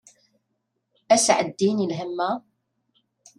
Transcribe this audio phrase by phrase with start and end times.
[1.13, 2.31] Ad as-iɛeddin lhem-a!